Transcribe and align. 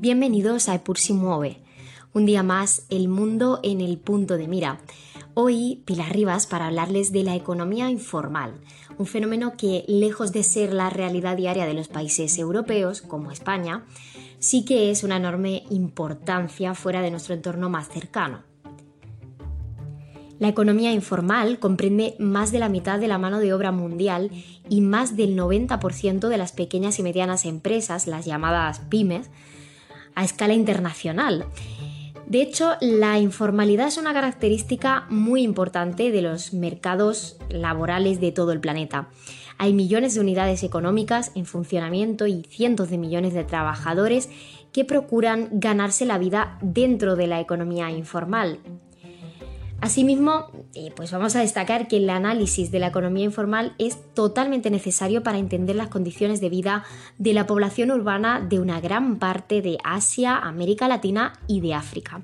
Bienvenidos 0.00 0.70
a 0.70 0.74
Epur 0.76 0.96
si 0.96 1.12
mueve. 1.12 1.58
Un 2.14 2.24
día 2.24 2.42
más, 2.42 2.86
el 2.88 3.08
mundo 3.08 3.60
en 3.62 3.82
el 3.82 3.98
punto 3.98 4.38
de 4.38 4.48
mira. 4.48 4.80
Hoy, 5.34 5.82
Pilar 5.84 6.14
Rivas 6.14 6.46
para 6.46 6.68
hablarles 6.68 7.12
de 7.12 7.22
la 7.22 7.36
economía 7.36 7.90
informal, 7.90 8.54
un 8.96 9.04
fenómeno 9.04 9.58
que, 9.58 9.84
lejos 9.88 10.32
de 10.32 10.42
ser 10.42 10.72
la 10.72 10.88
realidad 10.88 11.36
diaria 11.36 11.66
de 11.66 11.74
los 11.74 11.88
países 11.88 12.38
europeos, 12.38 13.02
como 13.02 13.30
España, 13.30 13.84
sí 14.38 14.64
que 14.64 14.90
es 14.90 15.04
una 15.04 15.18
enorme 15.18 15.64
importancia 15.68 16.74
fuera 16.74 17.02
de 17.02 17.10
nuestro 17.10 17.34
entorno 17.34 17.68
más 17.68 17.90
cercano. 17.90 18.42
La 20.38 20.48
economía 20.48 20.94
informal 20.94 21.58
comprende 21.58 22.16
más 22.18 22.52
de 22.52 22.58
la 22.58 22.70
mitad 22.70 22.98
de 22.98 23.08
la 23.08 23.18
mano 23.18 23.38
de 23.38 23.52
obra 23.52 23.70
mundial 23.70 24.30
y 24.66 24.80
más 24.80 25.14
del 25.14 25.36
90% 25.36 26.28
de 26.28 26.38
las 26.38 26.52
pequeñas 26.52 26.98
y 26.98 27.02
medianas 27.02 27.44
empresas, 27.44 28.06
las 28.06 28.24
llamadas 28.24 28.80
pymes, 28.88 29.28
a 30.14 30.24
escala 30.24 30.54
internacional. 30.54 31.46
De 32.26 32.42
hecho, 32.42 32.74
la 32.80 33.18
informalidad 33.18 33.88
es 33.88 33.98
una 33.98 34.12
característica 34.12 35.04
muy 35.10 35.42
importante 35.42 36.12
de 36.12 36.22
los 36.22 36.52
mercados 36.52 37.36
laborales 37.48 38.20
de 38.20 38.30
todo 38.30 38.52
el 38.52 38.60
planeta. 38.60 39.08
Hay 39.58 39.74
millones 39.74 40.14
de 40.14 40.20
unidades 40.20 40.62
económicas 40.62 41.32
en 41.34 41.44
funcionamiento 41.44 42.28
y 42.28 42.44
cientos 42.44 42.88
de 42.88 42.98
millones 42.98 43.34
de 43.34 43.44
trabajadores 43.44 44.30
que 44.72 44.84
procuran 44.84 45.48
ganarse 45.50 46.06
la 46.06 46.18
vida 46.18 46.56
dentro 46.62 47.16
de 47.16 47.26
la 47.26 47.40
economía 47.40 47.90
informal. 47.90 48.60
Asimismo, 49.80 50.50
eh, 50.74 50.92
pues 50.94 51.10
vamos 51.10 51.36
a 51.36 51.40
destacar 51.40 51.88
que 51.88 51.96
el 51.96 52.10
análisis 52.10 52.70
de 52.70 52.80
la 52.80 52.88
economía 52.88 53.24
informal 53.24 53.74
es 53.78 53.98
totalmente 54.12 54.70
necesario 54.70 55.22
para 55.22 55.38
entender 55.38 55.74
las 55.74 55.88
condiciones 55.88 56.40
de 56.42 56.50
vida 56.50 56.84
de 57.16 57.32
la 57.32 57.46
población 57.46 57.90
urbana 57.90 58.40
de 58.46 58.60
una 58.60 58.80
gran 58.80 59.18
parte 59.18 59.62
de 59.62 59.78
Asia, 59.82 60.36
América 60.36 60.86
Latina 60.86 61.32
y 61.46 61.60
de 61.60 61.72
África. 61.72 62.20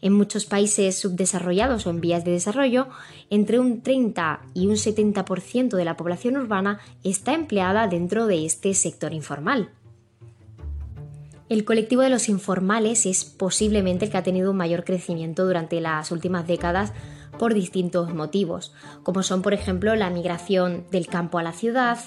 En 0.00 0.12
muchos 0.12 0.44
países 0.44 0.98
subdesarrollados 0.98 1.86
o 1.86 1.90
en 1.90 2.00
vías 2.00 2.24
de 2.24 2.32
desarrollo, 2.32 2.88
entre 3.30 3.60
un 3.60 3.82
30 3.82 4.40
y 4.54 4.66
un 4.66 4.74
70% 4.74 5.76
de 5.76 5.84
la 5.84 5.96
población 5.96 6.36
urbana 6.36 6.80
está 7.04 7.32
empleada 7.32 7.86
dentro 7.86 8.26
de 8.26 8.44
este 8.44 8.74
sector 8.74 9.12
informal. 9.12 9.70
El 11.48 11.64
colectivo 11.64 12.02
de 12.02 12.10
los 12.10 12.28
informales 12.28 13.06
es 13.06 13.24
posiblemente 13.24 14.04
el 14.04 14.10
que 14.10 14.18
ha 14.18 14.22
tenido 14.22 14.50
un 14.50 14.58
mayor 14.58 14.84
crecimiento 14.84 15.46
durante 15.46 15.80
las 15.80 16.10
últimas 16.12 16.46
décadas 16.46 16.92
por 17.38 17.54
distintos 17.54 18.12
motivos, 18.12 18.74
como 19.02 19.22
son 19.22 19.40
por 19.40 19.54
ejemplo 19.54 19.94
la 19.96 20.10
migración 20.10 20.84
del 20.90 21.06
campo 21.06 21.38
a 21.38 21.42
la 21.42 21.52
ciudad, 21.52 21.98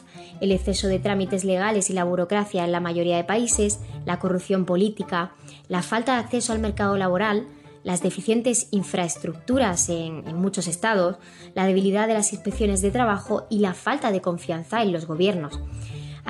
el 0.41 0.51
exceso 0.51 0.87
de 0.87 0.99
trámites 0.99 1.43
legales 1.43 1.89
y 1.89 1.93
la 1.93 2.03
burocracia 2.03 2.65
en 2.65 2.71
la 2.71 2.81
mayoría 2.81 3.17
de 3.17 3.23
países, 3.23 3.79
la 4.05 4.19
corrupción 4.19 4.65
política, 4.65 5.31
la 5.67 5.81
falta 5.81 6.13
de 6.13 6.19
acceso 6.19 6.53
al 6.53 6.59
mercado 6.59 6.95
laboral, 6.97 7.47
las 7.83 8.03
deficientes 8.03 8.67
infraestructuras 8.69 9.89
en, 9.89 10.27
en, 10.27 10.35
muchos 10.35 10.67
estados, 10.67 11.17
la 11.55 11.65
debilidad 11.65 12.07
de 12.07 12.13
las 12.13 12.31
inspecciones 12.31 12.83
de 12.83 12.91
trabajo 12.91 13.47
y 13.49 13.57
la 13.57 13.73
falta 13.73 14.11
de 14.11 14.21
confianza 14.21 14.83
en 14.83 14.91
los 14.91 15.07
gobiernos. 15.07 15.59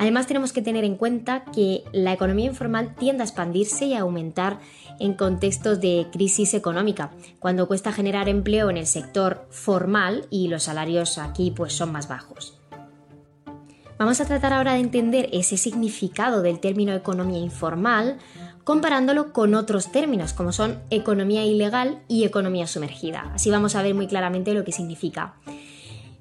Además 0.02 0.26
tenemos 0.26 0.52
que 0.52 0.62
tener 0.62 0.82
en 0.82 0.96
cuenta 0.96 1.44
que 1.44 1.84
la 1.92 2.12
economía 2.12 2.46
informal 2.46 2.96
tiende 2.96 3.22
a 3.22 3.24
expandirse 3.24 3.84
y 3.84 3.94
a 3.94 4.00
aumentar 4.00 4.58
en 4.98 5.14
contextos 5.14 5.80
de 5.80 6.08
crisis 6.10 6.54
económica, 6.54 7.12
cuando 7.38 7.68
cuesta 7.68 7.92
generar 7.92 8.28
empleo 8.28 8.68
en 8.68 8.78
el 8.78 8.88
sector 8.88 9.46
formal 9.50 10.26
y 10.28 10.48
los 10.48 10.64
salarios 10.64 11.18
aquí 11.18 11.52
pues 11.52 11.74
son 11.74 11.92
más 11.92 12.08
bajos. 12.08 12.58
Vamos 13.96 14.20
a 14.20 14.24
tratar 14.24 14.52
ahora 14.52 14.72
de 14.72 14.80
entender 14.80 15.28
ese 15.32 15.56
significado 15.56 16.42
del 16.42 16.58
término 16.58 16.94
economía 16.94 17.38
informal 17.38 18.18
comparándolo 18.64 19.32
con 19.32 19.54
otros 19.54 19.92
términos 19.92 20.32
como 20.32 20.50
son 20.50 20.80
economía 20.90 21.44
ilegal 21.44 22.02
y 22.08 22.24
economía 22.24 22.66
sumergida. 22.66 23.30
Así 23.34 23.52
vamos 23.52 23.76
a 23.76 23.82
ver 23.82 23.94
muy 23.94 24.08
claramente 24.08 24.52
lo 24.52 24.64
que 24.64 24.72
significa. 24.72 25.36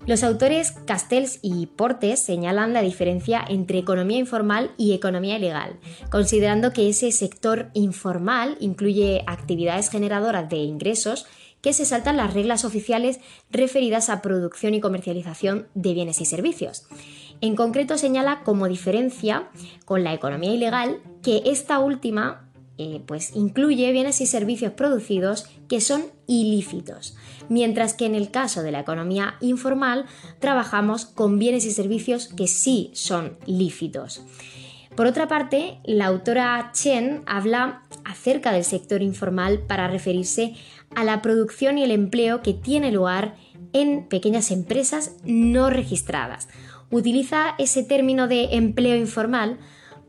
Los 0.08 0.24
autores 0.24 0.72
Castells 0.86 1.38
y 1.44 1.68
Portes 1.68 2.24
señalan 2.24 2.74
la 2.74 2.82
diferencia 2.82 3.46
entre 3.48 3.78
economía 3.78 4.18
informal 4.18 4.72
y 4.76 4.94
economía 4.94 5.38
ilegal, 5.38 5.80
considerando 6.10 6.74
que 6.74 6.90
ese 6.90 7.12
sector 7.12 7.70
informal 7.74 8.58
incluye 8.60 9.24
actividades 9.28 9.90
generadoras 9.90 10.50
de 10.50 10.58
ingresos 10.58 11.28
que 11.62 11.74
se 11.74 11.86
saltan 11.86 12.18
las 12.18 12.34
reglas 12.34 12.66
oficiales 12.66 13.20
referidas 13.52 14.10
a 14.10 14.24
producción 14.24 14.74
y 14.74 14.82
comercialización 14.82 15.68
de 15.76 15.94
bienes 15.94 16.20
y 16.20 16.26
servicios. 16.26 16.88
En 17.40 17.56
concreto 17.56 17.98
señala 18.00 18.42
como 18.44 18.68
diferencia 18.68 19.50
con 19.86 20.04
la 20.04 20.14
economía 20.14 20.54
ilegal 20.54 21.00
que 21.22 21.44
esta 21.46 21.78
última 21.78 22.51
eh, 22.78 23.02
pues 23.06 23.36
incluye 23.36 23.92
bienes 23.92 24.22
y 24.22 24.26
servicios 24.26 24.74
producidos 24.74 25.46
que 25.68 25.82
son 25.82 26.06
ilícitos, 26.26 27.16
mientras 27.50 27.94
que 27.94 28.06
en 28.06 28.16
el 28.16 28.32
caso 28.32 28.64
de 28.64 28.72
la 28.72 28.80
economía 28.80 29.36
informal 29.42 30.06
trabajamos 30.40 31.06
con 31.06 31.38
bienes 31.38 31.66
y 31.66 31.72
servicios 31.72 32.28
que 32.28 32.48
sí 32.48 32.92
son 32.94 33.38
lícitos. 33.46 34.24
Por 34.96 35.06
otra 35.08 35.28
parte, 35.28 35.80
la 35.86 36.08
autora 36.08 36.72
Chen 36.74 37.24
habla 37.26 37.84
acerca 38.04 38.52
del 38.52 38.66
sector 38.66 39.02
informal 39.02 39.60
para 39.60 39.88
referirse 39.88 40.54
a 40.94 41.04
la 41.04 41.22
producción 41.22 41.78
y 41.78 41.84
el 41.84 41.92
empleo 41.92 42.42
que 42.42 42.54
tiene 42.54 42.92
lugar 42.92 43.36
en 43.74 44.08
pequeñas 44.08 44.52
empresas 44.52 45.16
no 45.24 45.70
registradas. 45.70 46.50
Utiliza 46.90 47.56
ese 47.58 47.84
término 47.84 48.28
de 48.28 48.56
empleo 48.56 48.98
informal 48.98 49.60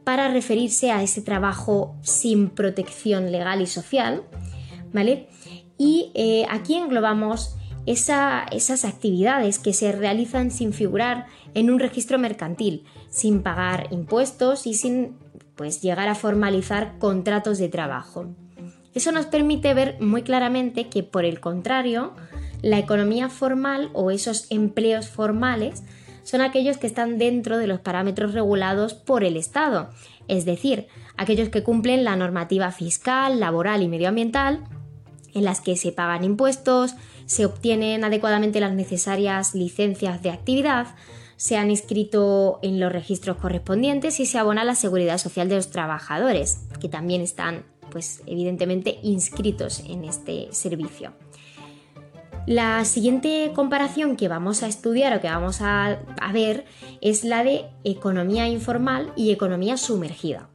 para 0.04 0.28
referirse 0.28 0.90
a 0.90 1.02
ese 1.02 1.22
trabajo 1.22 1.96
sin 2.02 2.50
protección 2.50 3.30
legal 3.32 3.60
y 3.60 3.66
social, 3.66 4.22
¿vale? 4.92 5.28
Y 5.78 6.10
eh, 6.14 6.46
aquí 6.50 6.74
englobamos 6.74 7.56
esas 7.86 8.84
actividades 8.84 9.58
que 9.58 9.72
se 9.72 9.90
realizan 9.92 10.50
sin 10.50 10.72
figurar 10.72 11.26
en 11.54 11.70
un 11.70 11.80
registro 11.80 12.18
mercantil, 12.18 12.84
sin 13.10 13.42
pagar 13.42 13.88
impuestos 13.90 14.66
y 14.66 14.74
sin 14.74 15.16
pues, 15.56 15.82
llegar 15.82 16.08
a 16.08 16.14
formalizar 16.14 16.98
contratos 16.98 17.58
de 17.58 17.68
trabajo. 17.68 18.26
Eso 18.94 19.10
nos 19.10 19.26
permite 19.26 19.74
ver 19.74 19.96
muy 20.00 20.22
claramente 20.22 20.88
que, 20.88 21.02
por 21.02 21.24
el 21.24 21.40
contrario, 21.40 22.12
la 22.60 22.78
economía 22.78 23.28
formal 23.28 23.90
o 23.94 24.10
esos 24.10 24.46
empleos 24.50 25.08
formales 25.08 25.82
son 26.22 26.40
aquellos 26.40 26.78
que 26.78 26.86
están 26.86 27.18
dentro 27.18 27.58
de 27.58 27.66
los 27.66 27.80
parámetros 27.80 28.32
regulados 28.32 28.94
por 28.94 29.24
el 29.24 29.36
Estado, 29.36 29.90
es 30.28 30.44
decir, 30.44 30.86
aquellos 31.16 31.48
que 31.48 31.62
cumplen 31.62 32.04
la 32.04 32.16
normativa 32.16 32.70
fiscal, 32.72 33.40
laboral 33.40 33.82
y 33.82 33.88
medioambiental, 33.88 34.64
en 35.34 35.44
las 35.44 35.60
que 35.60 35.76
se 35.76 35.92
pagan 35.92 36.24
impuestos, 36.24 36.94
se 37.26 37.46
obtienen 37.46 38.04
adecuadamente 38.04 38.60
las 38.60 38.72
necesarias 38.72 39.54
licencias 39.54 40.22
de 40.22 40.30
actividad, 40.30 40.88
se 41.36 41.56
han 41.56 41.70
inscrito 41.70 42.60
en 42.62 42.78
los 42.78 42.92
registros 42.92 43.36
correspondientes 43.38 44.20
y 44.20 44.26
se 44.26 44.38
abona 44.38 44.64
la 44.64 44.74
seguridad 44.74 45.18
social 45.18 45.48
de 45.48 45.56
los 45.56 45.70
trabajadores, 45.70 46.68
que 46.80 46.88
también 46.88 47.20
están, 47.20 47.64
pues, 47.90 48.22
evidentemente 48.26 48.98
inscritos 49.02 49.80
en 49.80 50.04
este 50.04 50.48
servicio. 50.52 51.12
La 52.46 52.84
siguiente 52.84 53.52
comparación 53.54 54.16
que 54.16 54.26
vamos 54.26 54.64
a 54.64 54.66
estudiar 54.66 55.16
o 55.16 55.20
que 55.20 55.28
vamos 55.28 55.60
a, 55.60 55.98
ver 56.32 56.64
es 57.00 57.22
la 57.22 57.44
de 57.44 57.66
economía 57.84 58.48
informal 58.48 59.12
y 59.14 59.30
economía 59.30 59.76
sumergida. 59.76 60.48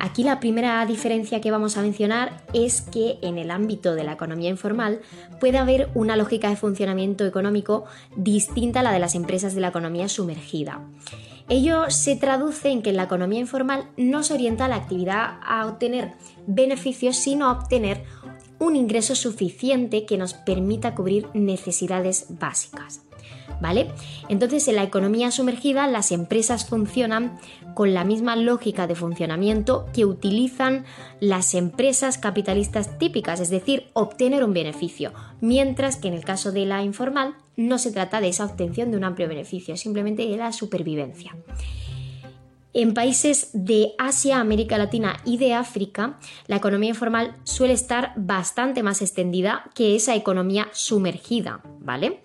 Aquí 0.00 0.24
la 0.24 0.40
primera 0.40 0.84
diferencia 0.84 1.40
que 1.40 1.52
vamos 1.52 1.76
a 1.76 1.82
mencionar 1.82 2.42
es 2.52 2.80
que 2.80 3.18
en 3.22 3.38
el 3.38 3.52
ámbito 3.52 3.94
de 3.94 4.02
la 4.02 4.12
economía 4.12 4.50
informal 4.50 5.00
puede 5.38 5.58
haber 5.58 5.90
una 5.94 6.16
lógica 6.16 6.48
de 6.50 6.56
funcionamiento 6.56 7.24
económico 7.24 7.84
distinta 8.16 8.80
a 8.80 8.82
la 8.82 8.92
de 8.92 8.98
las 8.98 9.14
empresas 9.14 9.54
de 9.54 9.60
la 9.60 9.68
economía 9.68 10.08
sumergida. 10.08 10.80
Ello 11.48 11.88
se 11.88 12.16
traduce 12.16 12.68
en 12.68 12.82
que 12.82 12.90
en 12.90 12.96
la 12.96 13.04
economía 13.04 13.40
informal 13.40 13.88
no 13.96 14.22
se 14.22 14.34
orienta 14.34 14.68
la 14.68 14.76
actividad 14.76 15.38
a 15.42 15.66
obtener 15.66 16.14
beneficios, 16.46 17.16
sino 17.16 17.46
a 17.46 17.52
obtener 17.52 18.04
un 18.58 18.76
ingreso 18.76 19.14
suficiente 19.14 20.04
que 20.04 20.18
nos 20.18 20.34
permita 20.34 20.94
cubrir 20.94 21.28
necesidades 21.34 22.26
básicas. 22.28 23.02
¿Vale? 23.60 23.88
Entonces, 24.28 24.68
en 24.68 24.76
la 24.76 24.84
economía 24.84 25.32
sumergida, 25.32 25.88
las 25.88 26.12
empresas 26.12 26.66
funcionan 26.66 27.38
con 27.74 27.92
la 27.92 28.04
misma 28.04 28.36
lógica 28.36 28.86
de 28.86 28.94
funcionamiento 28.94 29.86
que 29.92 30.04
utilizan 30.04 30.84
las 31.18 31.54
empresas 31.54 32.18
capitalistas 32.18 32.98
típicas, 32.98 33.40
es 33.40 33.50
decir, 33.50 33.86
obtener 33.94 34.44
un 34.44 34.52
beneficio, 34.52 35.12
mientras 35.40 35.96
que 35.96 36.08
en 36.08 36.14
el 36.14 36.24
caso 36.24 36.52
de 36.52 36.66
la 36.66 36.84
informal 36.84 37.34
no 37.56 37.78
se 37.78 37.90
trata 37.90 38.20
de 38.20 38.28
esa 38.28 38.44
obtención 38.44 38.92
de 38.92 38.96
un 38.96 39.04
amplio 39.04 39.28
beneficio, 39.28 39.76
simplemente 39.76 40.26
de 40.26 40.36
la 40.36 40.52
supervivencia. 40.52 41.34
En 42.80 42.94
países 42.94 43.50
de 43.54 43.94
Asia, 43.98 44.38
América 44.38 44.78
Latina 44.78 45.16
y 45.24 45.36
de 45.38 45.52
África, 45.52 46.20
la 46.46 46.54
economía 46.54 46.90
informal 46.90 47.36
suele 47.42 47.74
estar 47.74 48.12
bastante 48.14 48.84
más 48.84 49.02
extendida 49.02 49.68
que 49.74 49.96
esa 49.96 50.14
economía 50.14 50.68
sumergida, 50.72 51.60
¿vale? 51.80 52.22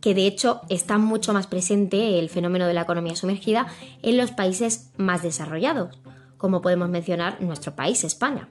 Que 0.00 0.12
de 0.12 0.26
hecho 0.26 0.62
está 0.70 0.98
mucho 0.98 1.32
más 1.32 1.46
presente 1.46 2.18
el 2.18 2.30
fenómeno 2.30 2.66
de 2.66 2.74
la 2.74 2.80
economía 2.80 3.14
sumergida 3.14 3.68
en 4.02 4.16
los 4.16 4.32
países 4.32 4.90
más 4.96 5.22
desarrollados, 5.22 6.00
como 6.36 6.62
podemos 6.62 6.88
mencionar 6.88 7.40
nuestro 7.40 7.76
país, 7.76 8.02
España. 8.02 8.48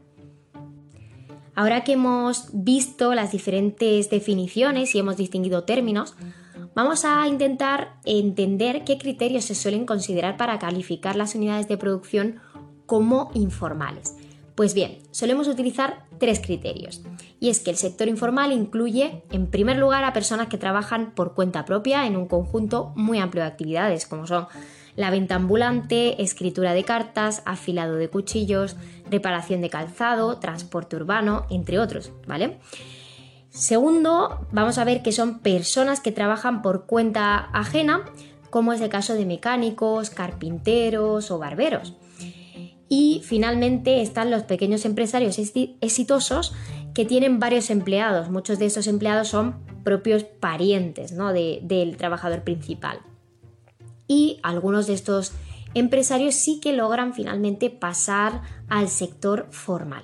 Ahora 1.53 1.83
que 1.83 1.91
hemos 1.91 2.47
visto 2.53 3.13
las 3.13 3.33
diferentes 3.33 4.09
definiciones 4.09 4.95
y 4.95 4.99
hemos 4.99 5.17
distinguido 5.17 5.65
términos, 5.65 6.15
vamos 6.75 7.05
a 7.05 7.27
intentar 7.27 7.99
entender 8.05 8.83
qué 8.83 8.97
criterios 8.97 9.45
se 9.45 9.55
suelen 9.55 9.85
considerar 9.85 10.37
para 10.37 10.59
calificar 10.59 11.15
las 11.15 11.35
unidades 11.35 11.67
de 11.67 11.77
producción 11.77 12.39
como 12.85 13.31
informales. 13.33 14.15
Pues 14.55 14.73
bien, 14.73 14.97
solemos 15.11 15.47
utilizar 15.47 16.05
tres 16.17 16.41
criterios. 16.41 17.01
Y 17.39 17.49
es 17.49 17.61
que 17.61 17.71
el 17.71 17.77
sector 17.77 18.09
informal 18.09 18.51
incluye, 18.51 19.23
en 19.31 19.47
primer 19.47 19.77
lugar, 19.77 20.03
a 20.03 20.11
personas 20.11 20.47
que 20.47 20.57
trabajan 20.57 21.11
por 21.15 21.33
cuenta 21.33 21.63
propia 21.63 22.05
en 22.05 22.17
un 22.17 22.27
conjunto 22.27 22.91
muy 22.95 23.19
amplio 23.19 23.43
de 23.43 23.49
actividades, 23.49 24.05
como 24.05 24.27
son 24.27 24.47
la 24.97 25.11
venta 25.11 25.35
ambulante, 25.35 26.21
escritura 26.21 26.73
de 26.73 26.83
cartas, 26.83 27.41
afilado 27.45 27.95
de 27.95 28.09
cuchillos, 28.09 28.75
reparación 29.09 29.61
de 29.61 29.69
calzado, 29.69 30.39
transporte 30.39 30.97
urbano, 30.97 31.45
entre 31.49 31.79
otros, 31.79 32.11
¿vale? 32.27 32.59
Segundo, 33.49 34.47
vamos 34.51 34.77
a 34.77 34.83
ver 34.83 35.01
que 35.01 35.11
son 35.11 35.39
personas 35.39 36.01
que 36.01 36.11
trabajan 36.11 36.61
por 36.61 36.85
cuenta 36.85 37.49
ajena, 37.51 38.05
como 38.49 38.73
es 38.73 38.81
el 38.81 38.89
caso 38.89 39.13
de 39.15 39.25
mecánicos, 39.25 40.09
carpinteros 40.09 41.31
o 41.31 41.39
barberos. 41.39 41.95
Y 42.87 43.21
finalmente 43.23 44.01
están 44.01 44.31
los 44.31 44.43
pequeños 44.43 44.85
empresarios 44.85 45.37
exitosos 45.37 46.53
que 46.93 47.05
tienen 47.05 47.39
varios 47.39 47.69
empleados. 47.69 48.29
Muchos 48.29 48.57
de 48.59 48.65
estos 48.65 48.87
empleados 48.87 49.27
son 49.27 49.63
propios 49.83 50.23
parientes 50.23 51.13
del 51.15 51.97
trabajador 51.97 52.43
principal. 52.43 52.99
Y 54.07 54.39
algunos 54.41 54.87
de 54.87 54.93
estos 54.93 55.33
empresarios 55.75 56.35
sí 56.35 56.59
que 56.59 56.73
logran 56.73 57.13
finalmente 57.13 57.69
pasar 57.69 58.41
al 58.69 58.89
sector 58.89 59.47
formal. 59.51 60.03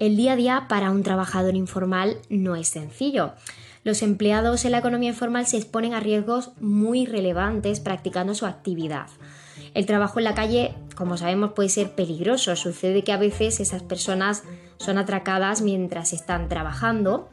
El 0.00 0.16
día 0.16 0.32
a 0.32 0.36
día 0.36 0.64
para 0.66 0.90
un 0.90 1.02
trabajador 1.02 1.54
informal 1.54 2.16
no 2.30 2.56
es 2.56 2.68
sencillo. 2.68 3.34
Los 3.84 4.00
empleados 4.00 4.64
en 4.64 4.72
la 4.72 4.78
economía 4.78 5.10
informal 5.10 5.46
se 5.46 5.58
exponen 5.58 5.92
a 5.92 6.00
riesgos 6.00 6.52
muy 6.58 7.04
relevantes 7.04 7.80
practicando 7.80 8.34
su 8.34 8.46
actividad. 8.46 9.08
El 9.74 9.84
trabajo 9.84 10.18
en 10.18 10.24
la 10.24 10.34
calle, 10.34 10.74
como 10.94 11.18
sabemos, 11.18 11.52
puede 11.52 11.68
ser 11.68 11.94
peligroso. 11.94 12.56
Sucede 12.56 13.04
que 13.04 13.12
a 13.12 13.18
veces 13.18 13.60
esas 13.60 13.82
personas 13.82 14.42
son 14.78 14.96
atracadas 14.96 15.60
mientras 15.60 16.14
están 16.14 16.48
trabajando. 16.48 17.28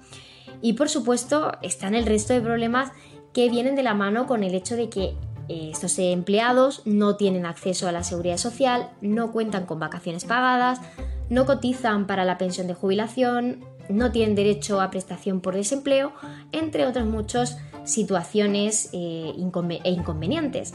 Y 0.61 0.73
por 0.73 0.89
supuesto 0.89 1.53
están 1.61 1.95
el 1.95 2.05
resto 2.05 2.33
de 2.33 2.41
problemas 2.41 2.91
que 3.31 3.49
vienen 3.49 3.77
de 3.77 3.83
la 3.83 3.93
mano 3.93 4.27
con 4.27 4.43
el 4.43 4.53
hecho 4.53 4.75
de 4.75 4.89
que 4.89 5.15
eh, 5.47 5.69
estos 5.71 5.97
empleados 5.99 6.81
no 6.83 7.15
tienen 7.15 7.45
acceso 7.45 7.87
a 7.87 7.93
la 7.93 8.03
seguridad 8.03 8.35
social, 8.35 8.89
no 8.99 9.31
cuentan 9.31 9.65
con 9.65 9.79
vacaciones 9.79 10.25
pagadas, 10.25 10.81
no 11.29 11.45
cotizan 11.45 12.07
para 12.07 12.25
la 12.25 12.37
pensión 12.37 12.67
de 12.67 12.73
jubilación, 12.73 13.65
no 13.89 14.11
tienen 14.11 14.35
derecho 14.35 14.81
a 14.81 14.89
prestación 14.89 15.41
por 15.41 15.55
desempleo, 15.55 16.13
entre 16.51 16.85
otras 16.85 17.05
muchas 17.05 17.57
situaciones 17.85 18.89
eh, 18.93 19.33
e 19.35 19.91
inconvenientes. 19.91 20.73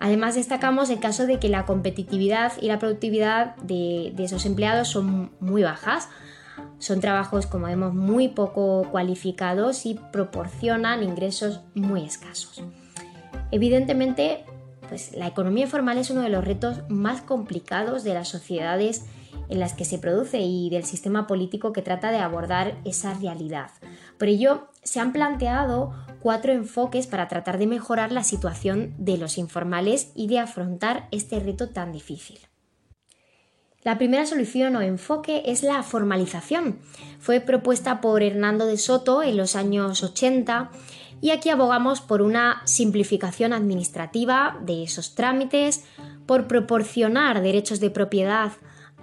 Además 0.00 0.34
destacamos 0.34 0.90
el 0.90 0.98
caso 0.98 1.26
de 1.26 1.38
que 1.38 1.48
la 1.48 1.64
competitividad 1.64 2.52
y 2.60 2.66
la 2.66 2.80
productividad 2.80 3.54
de, 3.58 4.12
esos 4.18 4.46
empleados 4.46 4.88
son 4.88 5.30
muy 5.38 5.62
bajas. 5.62 6.08
Son 6.78 7.00
trabajos, 7.00 7.46
como 7.46 7.66
vemos, 7.66 7.94
muy 7.94 8.26
poco 8.26 8.88
cualificados 8.90 9.86
y 9.86 9.94
proporcionan 10.12 11.04
ingresos 11.04 11.60
muy 11.74 12.04
escasos. 12.04 12.64
Evidentemente, 13.52 14.44
pues 14.88 15.12
la 15.14 15.28
economía 15.28 15.66
informal 15.66 15.98
es 15.98 16.10
uno 16.10 16.22
de 16.22 16.30
los 16.30 16.44
retos 16.44 16.80
más 16.88 17.20
complicados 17.20 18.02
de 18.02 18.14
las 18.14 18.26
sociedades 18.26 19.06
en 19.52 19.60
las 19.60 19.74
que 19.74 19.84
se 19.84 19.98
produce 19.98 20.40
y 20.40 20.70
del 20.70 20.84
sistema 20.84 21.26
político 21.26 21.72
que 21.72 21.82
trata 21.82 22.10
de 22.10 22.18
abordar 22.18 22.78
esa 22.84 23.12
realidad. 23.12 23.70
Por 24.18 24.28
ello, 24.28 24.68
se 24.82 24.98
han 24.98 25.12
planteado 25.12 25.92
cuatro 26.20 26.52
enfoques 26.52 27.06
para 27.06 27.28
tratar 27.28 27.58
de 27.58 27.66
mejorar 27.66 28.12
la 28.12 28.24
situación 28.24 28.94
de 28.96 29.18
los 29.18 29.36
informales 29.36 30.10
y 30.14 30.26
de 30.26 30.38
afrontar 30.38 31.06
este 31.10 31.38
reto 31.38 31.68
tan 31.68 31.92
difícil. 31.92 32.38
La 33.82 33.98
primera 33.98 34.24
solución 34.24 34.74
o 34.76 34.80
enfoque 34.80 35.42
es 35.46 35.62
la 35.62 35.82
formalización. 35.82 36.78
Fue 37.18 37.40
propuesta 37.40 38.00
por 38.00 38.22
Hernando 38.22 38.64
de 38.64 38.78
Soto 38.78 39.22
en 39.22 39.36
los 39.36 39.54
años 39.54 40.02
80 40.02 40.70
y 41.20 41.30
aquí 41.30 41.50
abogamos 41.50 42.00
por 42.00 42.22
una 42.22 42.62
simplificación 42.64 43.52
administrativa 43.52 44.58
de 44.62 44.84
esos 44.84 45.14
trámites, 45.14 45.84
por 46.26 46.46
proporcionar 46.46 47.42
derechos 47.42 47.80
de 47.80 47.90
propiedad 47.90 48.52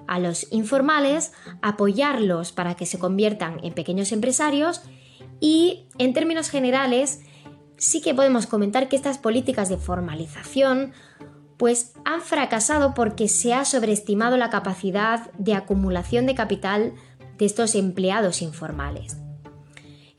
a 0.10 0.20
los 0.20 0.52
informales, 0.52 1.32
apoyarlos 1.62 2.52
para 2.52 2.76
que 2.76 2.86
se 2.86 3.00
conviertan 3.00 3.60
en 3.64 3.74
pequeños 3.74 4.12
empresarios 4.12 4.82
y 5.40 5.88
en 5.98 6.14
términos 6.14 6.50
generales 6.50 7.22
sí 7.78 8.02
que 8.02 8.16
podemos 8.16 8.48
comentar 8.48 8.90
que 8.90 8.96
estas 8.96 9.20
políticas 9.20 9.70
de 9.70 9.78
formalización 9.78 10.94
pues 11.58 11.94
han 12.06 12.22
fracasado 12.22 12.94
porque 12.94 13.28
se 13.28 13.54
ha 13.54 13.66
sobreestimado 13.66 14.38
la 14.38 14.50
capacidad 14.50 15.32
de 15.34 15.54
acumulación 15.54 16.26
de 16.26 16.36
capital 16.36 16.94
de 17.38 17.46
estos 17.46 17.76
empleados 17.76 18.42
informales. 18.42 19.18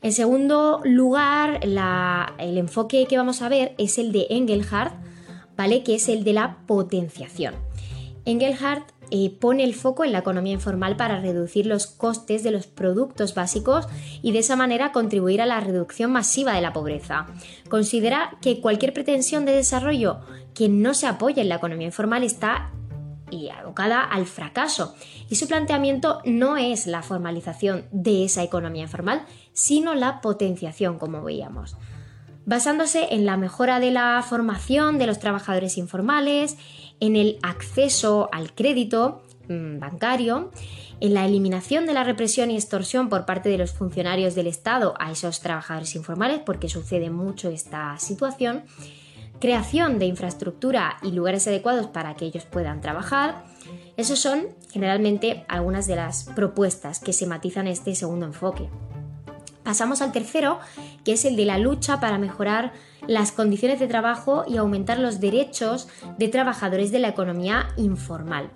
En 0.01 0.13
segundo 0.13 0.81
lugar, 0.83 1.59
el 1.63 2.57
enfoque 2.57 3.05
que 3.07 3.17
vamos 3.17 3.41
a 3.41 3.49
ver 3.49 3.75
es 3.77 3.97
el 3.97 4.11
de 4.11 4.27
Engelhardt, 4.29 4.93
¿vale? 5.57 5.83
que 5.83 5.95
es 5.95 6.09
el 6.09 6.23
de 6.23 6.33
la 6.33 6.57
potenciación. 6.65 7.55
Engelhardt 8.25 8.85
eh, 9.11 9.29
pone 9.29 9.63
el 9.63 9.75
foco 9.75 10.03
en 10.03 10.13
la 10.13 10.19
economía 10.19 10.53
informal 10.53 10.95
para 10.95 11.19
reducir 11.19 11.65
los 11.65 11.85
costes 11.87 12.43
de 12.43 12.51
los 12.51 12.67
productos 12.67 13.35
básicos 13.35 13.87
y 14.21 14.31
de 14.31 14.39
esa 14.39 14.55
manera 14.55 14.91
contribuir 14.91 15.41
a 15.41 15.45
la 15.45 15.59
reducción 15.59 16.11
masiva 16.11 16.53
de 16.53 16.61
la 16.61 16.73
pobreza. 16.73 17.27
Considera 17.69 18.37
que 18.41 18.61
cualquier 18.61 18.93
pretensión 18.93 19.45
de 19.45 19.51
desarrollo 19.51 20.21
que 20.53 20.69
no 20.69 20.93
se 20.93 21.07
apoye 21.07 21.41
en 21.41 21.49
la 21.49 21.55
economía 21.55 21.87
informal 21.87 22.23
está 22.23 22.71
y 23.31 23.49
abocada 23.49 24.01
al 24.01 24.25
fracaso. 24.25 24.95
Y 25.29 25.35
su 25.35 25.47
planteamiento 25.47 26.21
no 26.25 26.57
es 26.57 26.85
la 26.85 27.01
formalización 27.01 27.85
de 27.91 28.25
esa 28.25 28.43
economía 28.43 28.83
informal, 28.83 29.25
sino 29.53 29.95
la 29.95 30.21
potenciación, 30.21 30.99
como 30.99 31.23
veíamos. 31.23 31.77
Basándose 32.45 33.13
en 33.13 33.25
la 33.25 33.37
mejora 33.37 33.79
de 33.79 33.91
la 33.91 34.23
formación 34.27 34.97
de 34.97 35.07
los 35.07 35.19
trabajadores 35.19 35.77
informales, 35.77 36.57
en 36.99 37.15
el 37.15 37.37
acceso 37.43 38.29
al 38.31 38.53
crédito 38.53 39.23
mm, 39.47 39.79
bancario, 39.79 40.51
en 41.01 41.13
la 41.13 41.25
eliminación 41.25 41.85
de 41.85 41.93
la 41.93 42.03
represión 42.03 42.51
y 42.51 42.55
extorsión 42.55 43.09
por 43.09 43.25
parte 43.25 43.49
de 43.49 43.57
los 43.57 43.71
funcionarios 43.71 44.35
del 44.35 44.47
Estado 44.47 44.93
a 44.99 45.11
esos 45.11 45.41
trabajadores 45.41 45.95
informales, 45.95 46.39
porque 46.39 46.69
sucede 46.69 47.09
mucho 47.09 47.49
esta 47.49 47.97
situación, 47.97 48.63
creación 49.39 49.97
de 49.97 50.05
infraestructura 50.05 50.97
y 51.01 51.11
lugares 51.11 51.47
adecuados 51.47 51.87
para 51.87 52.15
que 52.15 52.25
ellos 52.25 52.45
puedan 52.45 52.81
trabajar. 52.81 53.43
Esos 53.97 54.19
son 54.19 54.47
generalmente 54.71 55.43
algunas 55.47 55.87
de 55.87 55.95
las 55.95 56.25
propuestas 56.35 56.99
que 56.99 57.13
se 57.13 57.25
matizan 57.25 57.67
este 57.67 57.95
segundo 57.95 58.27
enfoque. 58.27 58.69
Pasamos 59.63 60.01
al 60.01 60.11
tercero, 60.11 60.59
que 61.05 61.13
es 61.13 61.25
el 61.25 61.35
de 61.35 61.45
la 61.45 61.57
lucha 61.57 61.99
para 61.99 62.17
mejorar 62.17 62.73
las 63.07 63.31
condiciones 63.31 63.79
de 63.79 63.87
trabajo 63.87 64.43
y 64.47 64.57
aumentar 64.57 64.99
los 64.99 65.19
derechos 65.19 65.87
de 66.17 66.27
trabajadores 66.27 66.91
de 66.91 66.99
la 66.99 67.09
economía 67.09 67.69
informal. 67.77 68.49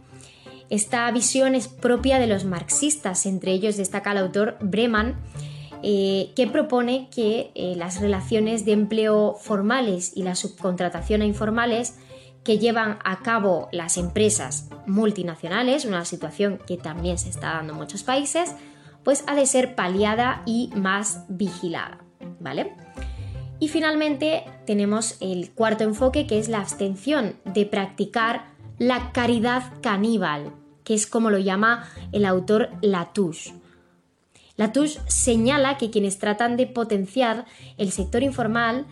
Esta 0.70 1.10
visión 1.12 1.54
es 1.54 1.68
propia 1.68 2.18
de 2.18 2.28
los 2.28 2.46
marxistas, 2.46 3.26
entre 3.26 3.52
ellos 3.52 3.78
destaca 3.78 4.12
el 4.12 4.18
autor 4.18 4.58
Breman, 4.62 5.16
eh, 5.84 6.32
que 6.36 6.48
propone 6.48 7.10
que 7.14 7.52
eh, 7.54 7.76
las 7.76 8.02
relaciones 8.02 8.66
de 8.66 8.72
empleo 8.72 9.36
formales 9.40 10.14
y 10.16 10.24
la 10.24 10.34
subcontratación 10.34 11.22
a 11.22 11.26
informales 11.26 11.96
que 12.44 12.58
llevan 12.58 12.98
a 13.04 13.20
cabo 13.20 13.70
las 13.72 13.98
empresas 13.98 14.70
multinacionales, 14.88 15.86
una 15.86 16.06
situación 16.06 16.60
que 16.66 16.78
también 16.78 17.18
se 17.18 17.30
está 17.30 17.54
dando 17.54 17.74
en 17.74 17.80
muchos 17.80 18.04
países, 18.04 18.56
pues 19.06 19.24
ha 19.28 19.36
de 19.36 19.46
ser 19.46 19.76
paliada 19.76 20.42
y 20.46 20.72
más 20.76 21.24
vigilada, 21.30 22.00
¿vale? 22.42 22.74
Y 23.60 23.70
finalmente 23.70 24.44
tenemos 24.66 25.16
el 25.22 25.52
cuarto 25.52 25.86
enfoque 25.86 26.28
que 26.28 26.40
es 26.40 26.50
la 26.50 26.60
abstención 26.60 27.36
de 27.46 27.66
practicar 27.66 28.48
la 28.78 29.14
caridad 29.14 29.64
caníbal, 29.82 30.52
que 30.84 30.96
es 30.96 31.08
como 31.08 31.30
lo 31.30 31.38
llama 31.38 31.88
el 32.12 32.26
autor 32.26 32.70
Latouche. 32.82 33.54
Latouche 34.58 35.00
señala 35.08 35.78
que 35.78 35.92
quienes 35.92 36.20
tratan 36.20 36.58
de 36.58 36.66
potenciar 36.66 37.46
el 37.78 37.92
sector 37.92 38.24
informal 38.24 38.86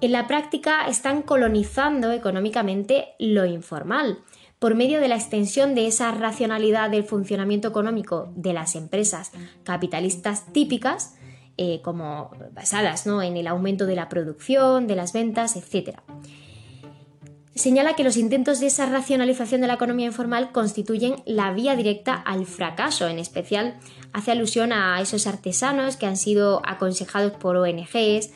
en 0.00 0.12
la 0.12 0.26
práctica 0.26 0.86
están 0.88 1.22
colonizando 1.22 2.10
económicamente 2.10 3.14
lo 3.18 3.44
informal, 3.46 4.18
por 4.62 4.76
medio 4.76 5.00
de 5.00 5.08
la 5.08 5.16
extensión 5.16 5.74
de 5.74 5.88
esa 5.88 6.12
racionalidad 6.12 6.88
del 6.88 7.02
funcionamiento 7.02 7.66
económico 7.66 8.32
de 8.36 8.52
las 8.52 8.76
empresas 8.76 9.32
capitalistas 9.64 10.52
típicas, 10.52 11.16
eh, 11.56 11.80
como 11.82 12.30
basadas 12.52 13.04
en 13.04 13.36
el 13.36 13.48
aumento 13.48 13.86
de 13.86 13.96
la 13.96 14.08
producción, 14.08 14.86
de 14.86 14.94
las 14.94 15.12
ventas, 15.12 15.56
etc. 15.56 15.98
señala 17.56 17.96
que 17.96 18.04
los 18.04 18.16
intentos 18.16 18.60
de 18.60 18.68
esa 18.68 18.86
racionalización 18.86 19.62
de 19.62 19.66
la 19.66 19.74
economía 19.74 20.06
informal 20.06 20.52
constituyen 20.52 21.16
la 21.26 21.52
vía 21.52 21.74
directa 21.74 22.14
al 22.14 22.46
fracaso. 22.46 23.08
En 23.08 23.18
especial, 23.18 23.80
hace 24.12 24.30
alusión 24.30 24.72
a 24.72 25.00
esos 25.00 25.26
artesanos 25.26 25.96
que 25.96 26.06
han 26.06 26.16
sido 26.16 26.62
aconsejados 26.64 27.32
por 27.32 27.56
ONGs 27.56 28.30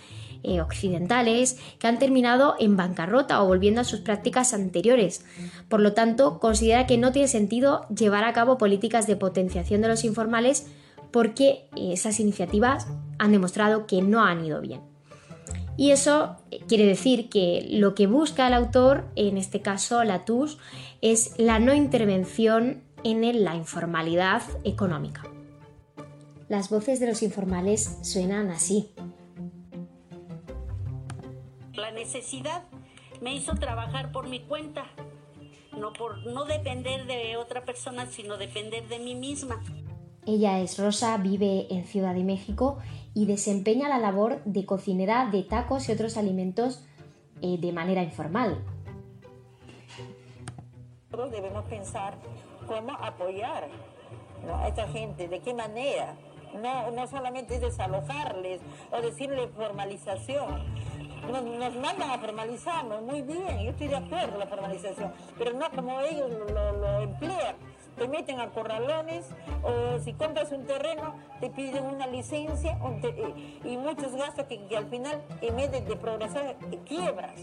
eh, 0.46 0.60
occidentales 0.60 1.58
que 1.78 1.88
han 1.88 1.98
terminado 1.98 2.54
en 2.58 2.76
bancarrota 2.76 3.42
o 3.42 3.46
volviendo 3.46 3.80
a 3.80 3.84
sus 3.84 4.00
prácticas 4.00 4.54
anteriores. 4.54 5.24
Por 5.68 5.80
lo 5.80 5.92
tanto, 5.92 6.38
considera 6.38 6.86
que 6.86 6.98
no 6.98 7.12
tiene 7.12 7.28
sentido 7.28 7.86
llevar 7.88 8.24
a 8.24 8.32
cabo 8.32 8.56
políticas 8.56 9.06
de 9.06 9.16
potenciación 9.16 9.80
de 9.82 9.88
los 9.88 10.04
informales 10.04 10.66
porque 11.10 11.68
esas 11.76 12.20
iniciativas 12.20 12.86
han 13.18 13.32
demostrado 13.32 13.86
que 13.86 14.02
no 14.02 14.24
han 14.24 14.44
ido 14.44 14.60
bien. 14.60 14.80
Y 15.76 15.90
eso 15.90 16.36
quiere 16.68 16.86
decir 16.86 17.28
que 17.28 17.66
lo 17.70 17.94
que 17.94 18.06
busca 18.06 18.46
el 18.46 18.54
autor, 18.54 19.04
en 19.14 19.36
este 19.36 19.60
caso 19.60 20.02
Latouche, 20.04 20.56
es 21.02 21.34
la 21.38 21.58
no 21.58 21.74
intervención 21.74 22.82
en 23.04 23.44
la 23.44 23.54
informalidad 23.54 24.42
económica. 24.64 25.22
Las 26.48 26.70
voces 26.70 27.00
de 27.00 27.08
los 27.08 27.22
informales 27.22 27.98
suenan 28.02 28.50
así. 28.50 28.90
La 31.76 31.90
necesidad 31.90 32.64
me 33.20 33.34
hizo 33.34 33.54
trabajar 33.54 34.10
por 34.10 34.28
mi 34.28 34.40
cuenta, 34.40 34.86
no 35.76 35.92
por 35.92 36.26
no 36.26 36.46
depender 36.46 37.06
de 37.06 37.36
otra 37.36 37.64
persona, 37.64 38.06
sino 38.06 38.38
depender 38.38 38.88
de 38.88 38.98
mí 38.98 39.14
misma. 39.14 39.62
Ella 40.26 40.58
es 40.60 40.78
Rosa, 40.78 41.16
vive 41.18 41.66
en 41.70 41.84
Ciudad 41.84 42.14
de 42.14 42.24
México 42.24 42.78
y 43.14 43.26
desempeña 43.26 43.88
la 43.88 43.98
labor 43.98 44.42
de 44.44 44.64
cocinera 44.64 45.28
de 45.30 45.42
tacos 45.42 45.88
y 45.88 45.92
otros 45.92 46.16
alimentos 46.16 46.82
eh, 47.42 47.58
de 47.58 47.72
manera 47.72 48.02
informal. 48.02 48.64
Nosotros 51.10 51.30
debemos 51.30 51.64
pensar 51.66 52.18
cómo 52.66 52.92
apoyar 52.92 53.68
a 54.50 54.68
esta 54.68 54.88
gente, 54.88 55.28
de 55.28 55.40
qué 55.40 55.52
manera. 55.52 56.16
No, 56.54 56.90
no 56.90 57.06
solamente 57.06 57.60
desalojarles 57.60 58.62
o 58.90 59.02
decirle 59.02 59.48
formalización. 59.48 60.64
Nos, 61.30 61.74
mandan 61.76 62.10
a 62.10 62.18
formalizarnos, 62.18 63.02
muy 63.02 63.22
bien, 63.22 63.64
yo 63.64 63.70
estoy 63.70 63.88
de 63.88 63.96
acuerdo 63.96 64.30
con 64.30 64.40
la 64.40 64.46
formalización, 64.46 65.12
pero 65.38 65.52
no 65.52 65.70
como 65.70 66.00
ellos 66.00 66.30
lo, 66.30 66.72
lo 66.72 67.00
emplean 67.00 67.56
te 67.96 68.08
meten 68.08 68.40
a 68.40 68.50
corralones 68.50 69.26
o 69.62 69.98
si 70.02 70.12
compras 70.12 70.52
un 70.52 70.64
terreno 70.66 71.14
te 71.40 71.50
piden 71.50 71.84
una 71.84 72.06
licencia 72.06 72.78
y 73.64 73.76
muchos 73.76 74.12
gastos 74.12 74.46
que, 74.46 74.76
al 74.76 74.88
final 74.88 75.22
en 75.40 75.56
vez 75.56 75.72
de, 75.72 75.96
progresar 75.96 76.56
quiebras. 76.86 77.40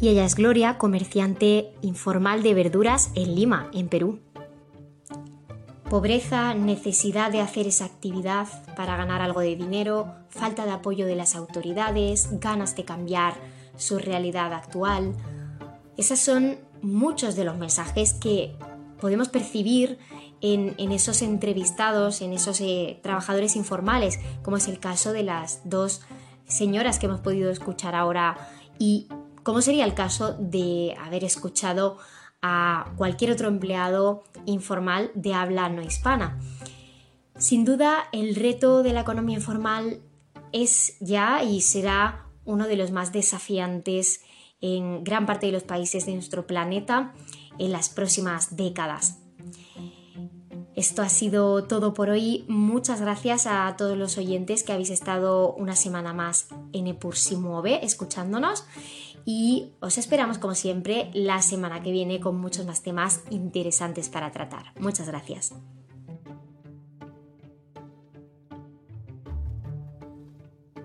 Y 0.00 0.08
ella 0.08 0.24
es 0.24 0.34
Gloria, 0.34 0.78
comerciante 0.78 1.72
informal 1.82 2.42
de 2.42 2.54
verduras 2.54 3.10
en 3.14 3.34
Lima, 3.34 3.70
en 3.72 3.88
Perú. 3.88 4.20
Pobreza, 5.94 6.54
necesidad 6.54 7.30
de 7.30 7.40
hacer 7.40 7.68
esa 7.68 7.84
actividad 7.84 8.48
para 8.74 8.96
ganar 8.96 9.22
algo 9.22 9.38
de 9.38 9.54
dinero, 9.54 10.12
falta 10.28 10.66
de 10.66 10.72
apoyo 10.72 11.06
de 11.06 11.14
las 11.14 11.36
autoridades, 11.36 12.40
ganas 12.40 12.74
de 12.74 12.84
cambiar 12.84 13.34
su 13.76 14.00
realidad 14.00 14.52
actual. 14.54 15.14
Esos 15.96 16.18
son 16.18 16.58
muchos 16.82 17.36
de 17.36 17.44
los 17.44 17.56
mensajes 17.58 18.12
que 18.12 18.56
podemos 19.00 19.28
percibir 19.28 20.00
en, 20.40 20.74
esos 20.90 21.22
entrevistados, 21.22 22.22
en 22.22 22.32
esos 22.32 22.60
eh, 22.60 22.98
trabajadores 23.00 23.54
informales, 23.54 24.18
como 24.42 24.56
es 24.56 24.66
el 24.66 24.80
caso 24.80 25.12
de 25.12 25.22
las 25.22 25.60
dos 25.62 26.00
señoras 26.44 26.98
que 26.98 27.06
hemos 27.06 27.20
podido 27.20 27.52
escuchar 27.52 27.94
ahora 27.94 28.36
y 28.80 29.06
cómo 29.44 29.60
sería 29.60 29.84
el 29.84 29.94
caso 29.94 30.34
de 30.40 30.96
haber 31.00 31.22
escuchado 31.22 31.98
a 32.46 32.92
cualquier 32.98 33.30
otro 33.30 33.48
empleado 33.48 34.24
informal 34.44 35.10
de 35.14 35.32
habla 35.32 35.70
no 35.70 35.80
hispana. 35.80 36.38
Sin 37.38 37.64
duda, 37.64 38.04
el 38.12 38.34
reto 38.34 38.82
de 38.82 38.92
la 38.92 39.00
economía 39.00 39.38
informal 39.38 40.02
es 40.52 40.98
ya 41.00 41.42
y 41.42 41.62
será 41.62 42.26
uno 42.44 42.66
de 42.66 42.76
los 42.76 42.90
más 42.90 43.12
desafiantes 43.12 44.20
en 44.60 45.04
gran 45.04 45.24
parte 45.24 45.46
de 45.46 45.52
los 45.52 45.62
países 45.62 46.04
de 46.04 46.12
nuestro 46.12 46.46
planeta 46.46 47.14
en 47.58 47.72
las 47.72 47.88
próximas 47.88 48.56
décadas. 48.56 49.20
Esto 50.76 51.00
ha 51.00 51.08
sido 51.08 51.64
todo 51.64 51.94
por 51.94 52.10
hoy. 52.10 52.44
Muchas 52.46 53.00
gracias 53.00 53.46
a 53.46 53.74
todos 53.78 53.96
los 53.96 54.18
oyentes 54.18 54.64
que 54.64 54.72
habéis 54.72 54.90
estado 54.90 55.54
una 55.54 55.76
semana 55.76 56.12
más 56.12 56.48
en 56.74 56.88
Epur 56.88 57.16
si 57.16 57.36
mueve 57.36 57.82
escuchándonos 57.86 58.66
y 59.24 59.72
os 59.80 59.98
esperamos 59.98 60.38
como 60.38 60.54
siempre 60.54 61.10
la 61.14 61.40
semana 61.42 61.82
que 61.82 61.92
viene 61.92 62.20
con 62.20 62.36
muchos 62.36 62.66
más 62.66 62.82
temas 62.82 63.22
interesantes 63.30 64.08
para 64.08 64.30
tratar. 64.32 64.72
Muchas 64.78 65.08
gracias. 65.08 65.54